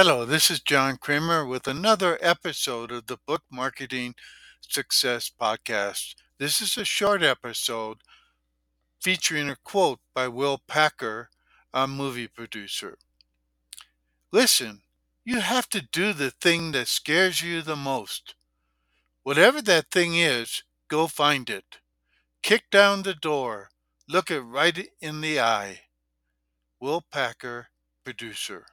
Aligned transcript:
Hello, 0.00 0.24
this 0.24 0.48
is 0.48 0.60
John 0.60 0.96
Kramer 0.96 1.44
with 1.44 1.66
another 1.66 2.18
episode 2.20 2.92
of 2.92 3.08
the 3.08 3.18
Book 3.26 3.42
Marketing 3.50 4.14
Success 4.60 5.28
Podcast. 5.28 6.14
This 6.38 6.60
is 6.60 6.76
a 6.76 6.84
short 6.84 7.24
episode 7.24 7.96
featuring 9.00 9.50
a 9.50 9.56
quote 9.56 9.98
by 10.14 10.28
Will 10.28 10.62
Packer, 10.68 11.30
a 11.74 11.88
movie 11.88 12.28
producer. 12.28 12.96
Listen, 14.30 14.82
you 15.24 15.40
have 15.40 15.68
to 15.70 15.82
do 15.82 16.12
the 16.12 16.30
thing 16.30 16.70
that 16.70 16.86
scares 16.86 17.42
you 17.42 17.60
the 17.60 17.74
most. 17.74 18.36
Whatever 19.24 19.60
that 19.62 19.90
thing 19.90 20.14
is, 20.14 20.62
go 20.86 21.08
find 21.08 21.50
it. 21.50 21.78
Kick 22.40 22.70
down 22.70 23.02
the 23.02 23.14
door. 23.14 23.70
Look 24.08 24.30
it 24.30 24.42
right 24.42 24.90
in 25.00 25.22
the 25.22 25.40
eye. 25.40 25.80
Will 26.78 27.02
Packer, 27.10 27.70
producer. 28.04 28.66